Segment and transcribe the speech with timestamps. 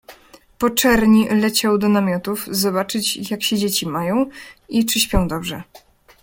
[0.57, 4.25] Po czerń leciał do namiotów zobaczyć, jak się dzieci mają
[4.69, 5.63] i czy śpią dobrze.